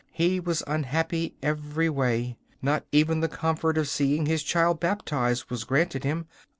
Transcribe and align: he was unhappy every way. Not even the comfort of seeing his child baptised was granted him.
he 0.11 0.39
was 0.39 0.63
unhappy 0.65 1.35
every 1.43 1.87
way. 1.87 2.35
Not 2.59 2.87
even 2.91 3.19
the 3.19 3.27
comfort 3.27 3.77
of 3.77 3.87
seeing 3.87 4.25
his 4.25 4.41
child 4.41 4.79
baptised 4.79 5.51
was 5.51 5.63
granted 5.63 6.03
him. 6.03 6.25